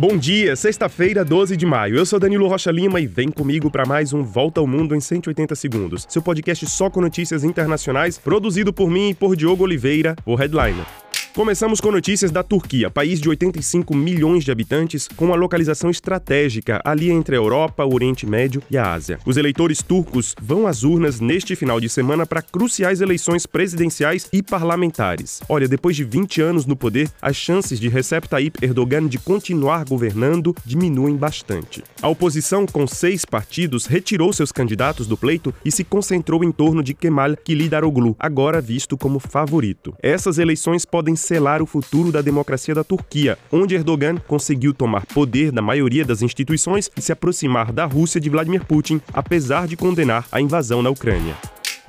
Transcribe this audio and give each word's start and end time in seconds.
Bom 0.00 0.16
dia, 0.16 0.56
sexta-feira, 0.56 1.22
12 1.22 1.58
de 1.58 1.66
maio. 1.66 1.94
Eu 1.94 2.06
sou 2.06 2.18
Danilo 2.18 2.48
Rocha 2.48 2.70
Lima 2.70 2.98
e 2.98 3.06
vem 3.06 3.30
comigo 3.30 3.70
para 3.70 3.84
mais 3.84 4.14
um 4.14 4.22
Volta 4.22 4.58
ao 4.58 4.66
Mundo 4.66 4.96
em 4.96 5.00
180 5.00 5.54
segundos. 5.54 6.06
Seu 6.08 6.22
podcast 6.22 6.66
só 6.70 6.88
com 6.88 7.02
notícias 7.02 7.44
internacionais, 7.44 8.16
produzido 8.16 8.72
por 8.72 8.88
mim 8.88 9.10
e 9.10 9.14
por 9.14 9.36
Diogo 9.36 9.62
Oliveira, 9.62 10.16
o 10.24 10.34
Headliner. 10.34 10.86
Começamos 11.32 11.80
com 11.80 11.92
notícias 11.92 12.32
da 12.32 12.42
Turquia, 12.42 12.90
país 12.90 13.20
de 13.20 13.28
85 13.28 13.94
milhões 13.94 14.42
de 14.42 14.50
habitantes, 14.50 15.06
com 15.06 15.26
uma 15.26 15.36
localização 15.36 15.88
estratégica 15.88 16.80
ali 16.84 17.08
entre 17.08 17.36
a 17.36 17.38
Europa, 17.38 17.84
o 17.84 17.94
Oriente 17.94 18.26
Médio 18.26 18.60
e 18.68 18.76
a 18.76 18.92
Ásia. 18.92 19.20
Os 19.24 19.36
eleitores 19.36 19.80
turcos 19.80 20.34
vão 20.42 20.66
às 20.66 20.82
urnas 20.82 21.20
neste 21.20 21.54
final 21.54 21.80
de 21.80 21.88
semana 21.88 22.26
para 22.26 22.42
cruciais 22.42 23.00
eleições 23.00 23.46
presidenciais 23.46 24.28
e 24.32 24.42
parlamentares. 24.42 25.40
Olha, 25.48 25.68
depois 25.68 25.94
de 25.94 26.02
20 26.02 26.42
anos 26.42 26.66
no 26.66 26.74
poder, 26.74 27.08
as 27.22 27.36
chances 27.36 27.78
de 27.78 27.88
Recep 27.88 28.28
Tayyip 28.28 28.64
Erdogan 28.64 29.06
de 29.06 29.18
continuar 29.18 29.84
governando 29.84 30.52
diminuem 30.66 31.14
bastante. 31.14 31.84
A 32.02 32.08
oposição, 32.08 32.66
com 32.66 32.88
seis 32.88 33.24
partidos, 33.24 33.86
retirou 33.86 34.32
seus 34.32 34.50
candidatos 34.50 35.06
do 35.06 35.16
pleito 35.16 35.54
e 35.64 35.70
se 35.70 35.84
concentrou 35.84 36.42
em 36.42 36.50
torno 36.50 36.82
de 36.82 36.92
Kemal 36.92 37.36
Kılıçdaroğlu, 37.36 38.16
agora 38.18 38.60
visto 38.60 38.98
como 38.98 39.20
favorito. 39.20 39.94
Essas 40.02 40.36
eleições 40.36 40.84
podem 40.84 41.19
selar 41.20 41.62
o 41.62 41.66
futuro 41.66 42.10
da 42.10 42.20
democracia 42.20 42.74
da 42.74 42.82
Turquia, 42.82 43.38
onde 43.52 43.74
Erdogan 43.74 44.16
conseguiu 44.26 44.74
tomar 44.74 45.06
poder 45.06 45.52
da 45.52 45.62
maioria 45.62 46.04
das 46.04 46.22
instituições 46.22 46.90
e 46.96 47.02
se 47.02 47.12
aproximar 47.12 47.72
da 47.72 47.84
Rússia 47.84 48.20
de 48.20 48.30
Vladimir 48.30 48.64
Putin, 48.64 49.00
apesar 49.12 49.68
de 49.68 49.76
condenar 49.76 50.26
a 50.32 50.40
invasão 50.40 50.82
na 50.82 50.90
Ucrânia. 50.90 51.36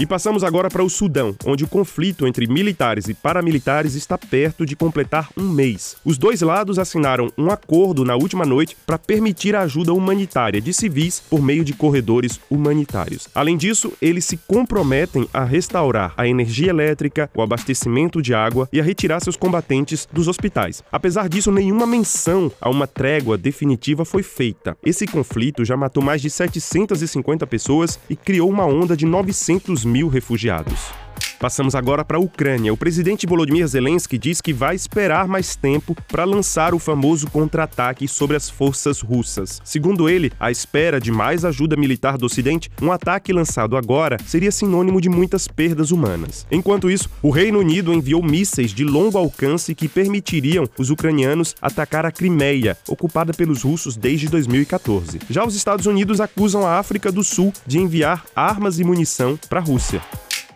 E 0.00 0.06
passamos 0.06 0.42
agora 0.42 0.70
para 0.70 0.82
o 0.82 0.88
Sudão, 0.88 1.36
onde 1.44 1.62
o 1.62 1.68
conflito 1.68 2.26
entre 2.26 2.46
militares 2.46 3.06
e 3.06 3.12
paramilitares 3.12 3.94
está 3.94 4.16
perto 4.16 4.64
de 4.64 4.74
completar 4.74 5.28
um 5.36 5.46
mês. 5.46 5.94
Os 6.02 6.16
dois 6.16 6.40
lados 6.40 6.78
assinaram 6.78 7.30
um 7.36 7.50
acordo 7.50 8.02
na 8.02 8.16
última 8.16 8.46
noite 8.46 8.74
para 8.86 8.98
permitir 8.98 9.54
a 9.54 9.60
ajuda 9.60 9.92
humanitária 9.92 10.58
de 10.58 10.72
civis 10.72 11.20
por 11.28 11.42
meio 11.42 11.62
de 11.62 11.74
corredores 11.74 12.40
humanitários. 12.48 13.28
Além 13.34 13.58
disso, 13.58 13.92
eles 14.00 14.24
se 14.24 14.38
comprometem 14.38 15.28
a 15.34 15.44
restaurar 15.44 16.14
a 16.16 16.26
energia 16.26 16.70
elétrica, 16.70 17.28
o 17.34 17.42
abastecimento 17.42 18.22
de 18.22 18.32
água 18.32 18.70
e 18.72 18.80
a 18.80 18.82
retirar 18.82 19.20
seus 19.20 19.36
combatentes 19.36 20.08
dos 20.10 20.28
hospitais. 20.28 20.82
Apesar 20.90 21.28
disso, 21.28 21.52
nenhuma 21.52 21.86
menção 21.86 22.50
a 22.58 22.70
uma 22.70 22.86
trégua 22.86 23.36
definitiva 23.36 24.06
foi 24.06 24.22
feita. 24.22 24.74
Esse 24.82 25.06
conflito 25.06 25.62
já 25.62 25.76
matou 25.76 26.02
mais 26.02 26.22
de 26.22 26.30
750 26.30 27.46
pessoas 27.46 28.00
e 28.08 28.16
criou 28.16 28.48
uma 28.48 28.64
onda 28.64 28.96
de 28.96 29.04
900 29.04 29.89
mil 29.90 30.08
refugiados. 30.08 30.92
Passamos 31.40 31.74
agora 31.74 32.04
para 32.04 32.18
a 32.18 32.20
Ucrânia. 32.20 32.70
O 32.70 32.76
presidente 32.76 33.26
Volodymyr 33.26 33.66
Zelensky 33.66 34.18
diz 34.18 34.42
que 34.42 34.52
vai 34.52 34.76
esperar 34.76 35.26
mais 35.26 35.56
tempo 35.56 35.96
para 36.06 36.26
lançar 36.26 36.74
o 36.74 36.78
famoso 36.78 37.30
contra-ataque 37.30 38.06
sobre 38.06 38.36
as 38.36 38.50
forças 38.50 39.00
russas. 39.00 39.58
Segundo 39.64 40.06
ele, 40.06 40.30
à 40.38 40.50
espera 40.50 41.00
de 41.00 41.10
mais 41.10 41.42
ajuda 41.42 41.78
militar 41.78 42.18
do 42.18 42.26
Ocidente, 42.26 42.70
um 42.82 42.92
ataque 42.92 43.32
lançado 43.32 43.74
agora 43.74 44.18
seria 44.26 44.52
sinônimo 44.52 45.00
de 45.00 45.08
muitas 45.08 45.48
perdas 45.48 45.90
humanas. 45.90 46.46
Enquanto 46.50 46.90
isso, 46.90 47.08
o 47.22 47.30
Reino 47.30 47.60
Unido 47.60 47.94
enviou 47.94 48.22
mísseis 48.22 48.70
de 48.70 48.84
longo 48.84 49.16
alcance 49.16 49.74
que 49.74 49.88
permitiriam 49.88 50.68
os 50.76 50.90
ucranianos 50.90 51.56
atacar 51.62 52.04
a 52.04 52.12
Crimeia, 52.12 52.76
ocupada 52.86 53.32
pelos 53.32 53.62
russos 53.62 53.96
desde 53.96 54.28
2014. 54.28 55.20
Já 55.30 55.42
os 55.42 55.56
Estados 55.56 55.86
Unidos 55.86 56.20
acusam 56.20 56.66
a 56.66 56.78
África 56.78 57.10
do 57.10 57.24
Sul 57.24 57.50
de 57.66 57.78
enviar 57.78 58.26
armas 58.36 58.78
e 58.78 58.84
munição 58.84 59.38
para 59.48 59.60
a 59.60 59.62
Rússia. 59.62 60.02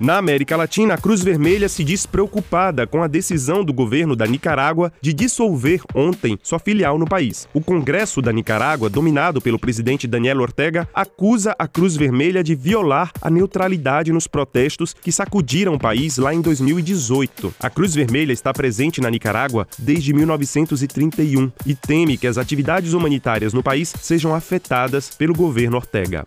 Na 0.01 0.19
América 0.19 0.57
Latina, 0.57 0.95
a 0.95 0.99
Cruz 0.99 1.23
Vermelha 1.23 1.69
se 1.69 1.85
diz 1.85 2.05
preocupada 2.05 2.85
com 2.85 3.03
a 3.03 3.07
decisão 3.07 3.65
do 3.65 3.73
governo 3.73 4.17
da 4.17 4.27
Nicarágua 4.27 4.93
de 5.01 5.13
dissolver 5.13 5.83
ontem 5.95 6.37
sua 6.43 6.59
filial 6.59 6.99
no 6.99 7.07
país. 7.07 7.49
O 7.55 7.61
Congresso 7.61 8.21
da 8.21 8.33
Nicarágua, 8.33 8.91
dominado 8.91 9.41
pelo 9.41 9.59
presidente 9.59 10.09
Daniel 10.09 10.41
Ortega, 10.41 10.89
acusa 10.93 11.55
a 11.57 11.69
Cruz 11.69 11.97
Vermelha 11.97 12.43
de 12.43 12.57
violar 12.57 13.13
a 13.23 13.31
neutralidade 13.31 14.13
nos 14.13 14.27
protestos 14.27 14.95
que 14.95 15.13
sacudiram 15.13 15.75
o 15.75 15.79
país 15.79 16.19
lá 16.19 16.35
em 16.35 16.41
2018. 16.41 17.55
A 17.61 17.71
Cruz 17.71 17.95
Vermelha 17.95 18.33
está 18.33 18.53
presente 18.53 19.01
na 19.01 19.11
Nicarágua 19.11 19.67
desde 19.79 20.13
1931 20.13 21.53
e 21.65 21.75
teme 21.75 22.19
que 22.19 22.27
as 22.27 22.37
atividades 22.37 22.95
humanitárias 22.95 23.53
no 23.53 23.63
país 23.63 23.95
sejam 24.01 24.35
afetadas 24.35 25.11
pelo 25.15 25.35
governo 25.35 25.77
Ortega. 25.77 26.25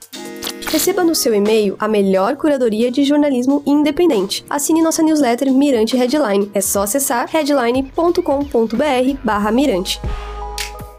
Receba 0.70 1.04
no 1.04 1.16
seu 1.16 1.34
e-mail 1.34 1.76
a 1.80 1.88
melhor 1.88 2.36
curadoria 2.36 2.92
de 2.92 3.06
jornalismo 3.06 3.64
independente. 3.66 4.44
Assine 4.50 4.82
nossa 4.82 5.02
newsletter 5.02 5.50
Mirante 5.54 5.96
Headline. 5.96 6.52
É 6.54 6.60
só 6.60 6.84
acessar 6.84 7.30
headline.com.br/mirante. 7.30 10.02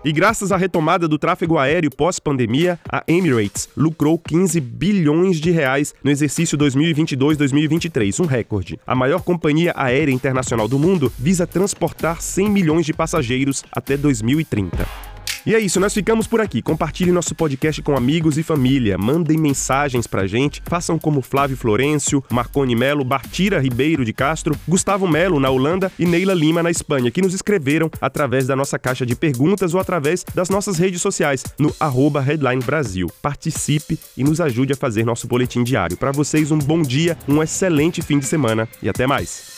E 0.05 0.13
graças 0.13 0.53
à 0.53 0.57
retomada 0.57 1.07
do 1.07 1.19
tráfego 1.19 1.59
aéreo 1.59 1.91
pós-pandemia, 1.91 2.81
a 2.89 3.05
Emirates 3.07 3.69
lucrou 3.77 4.19
15 4.19 4.59
bilhões 4.61 5.39
de 5.39 5.51
reais 5.51 5.95
no 6.03 6.11
exercício 6.11 6.57
2022-2023, 6.57 8.21
um 8.21 8.27
recorde. 8.27 8.81
A 8.87 8.95
maior 8.95 9.21
companhia 9.21 9.75
aérea 9.77 10.13
internacional 10.13 10.67
do 10.67 10.79
mundo 10.79 11.13
visa 11.19 11.47
transportar 11.47 12.23
100 12.23 12.49
milhões 12.49 12.87
de 12.87 12.95
passageiros 12.95 13.63
até 13.71 13.99
2030. 13.99 15.08
E 15.49 15.55
é 15.55 15.59
isso, 15.59 15.81
nós 15.81 15.95
ficamos 15.95 16.27
por 16.27 16.43
aqui. 16.43 16.61
Compartilhe 16.61 17.11
nosso 17.11 17.35
podcast 17.35 17.81
com 17.81 17.97
amigos 17.97 18.37
e 18.37 18.43
família. 18.43 18.99
Mandem 18.99 19.39
mensagens 19.39 20.07
pra 20.07 20.27
gente. 20.27 20.63
Façam 20.67 20.99
como 20.99 21.23
Flávio 21.23 21.57
Florencio, 21.57 22.23
Marconi 22.31 22.77
Melo, 22.77 23.03
Bartira 23.03 23.59
Ribeiro 23.59 24.05
de 24.05 24.13
Castro, 24.13 24.55
Gustavo 24.69 25.09
Melo 25.09 25.41
na 25.41 25.49
Holanda 25.49 25.91
e 25.99 26.05
Neila 26.05 26.35
Lima 26.35 26.63
na 26.63 26.71
Espanha, 26.71 27.11
que 27.11 27.23
nos 27.23 27.33
escreveram 27.33 27.91
através 27.99 28.47
da 28.47 28.55
nossa 28.55 28.79
caixa 28.79 29.07
de 29.07 29.17
perguntas 29.17 29.73
ou 29.73 29.81
através 29.81 30.23
das 30.35 30.51
nossas 30.51 30.77
redes 30.77 31.01
sociais 31.01 31.43
no 31.59 31.75
arroba 31.81 32.21
Headline 32.21 32.63
Brasil. 32.63 33.11
Participe 33.23 33.99
e 34.19 34.23
nos 34.23 34.43
ajude 34.43 34.75
a 34.75 34.77
fazer 34.77 35.07
nosso 35.07 35.27
boletim 35.27 35.65
diário. 35.65 35.97
Para 35.97 36.13
vocês, 36.13 36.51
um 36.51 36.59
bom 36.59 36.83
dia, 36.83 37.17
um 37.27 37.43
excelente 37.43 38.03
fim 38.03 38.19
de 38.19 38.27
semana 38.27 38.69
e 38.83 38.89
até 38.91 39.07
mais. 39.07 39.58